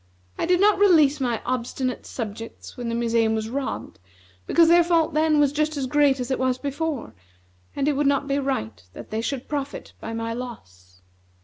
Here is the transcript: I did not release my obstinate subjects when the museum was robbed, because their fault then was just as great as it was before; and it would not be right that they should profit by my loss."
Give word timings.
I 0.35 0.47
did 0.47 0.59
not 0.59 0.79
release 0.79 1.19
my 1.21 1.43
obstinate 1.45 2.07
subjects 2.07 2.75
when 2.75 2.89
the 2.89 2.95
museum 2.95 3.35
was 3.35 3.51
robbed, 3.51 3.99
because 4.47 4.67
their 4.67 4.83
fault 4.83 5.13
then 5.13 5.39
was 5.39 5.53
just 5.53 5.77
as 5.77 5.85
great 5.85 6.19
as 6.19 6.31
it 6.31 6.39
was 6.39 6.57
before; 6.57 7.13
and 7.75 7.87
it 7.87 7.93
would 7.93 8.07
not 8.07 8.27
be 8.27 8.39
right 8.39 8.83
that 8.93 9.11
they 9.11 9.21
should 9.21 9.47
profit 9.47 9.93
by 10.01 10.11
my 10.13 10.33
loss." 10.33 11.03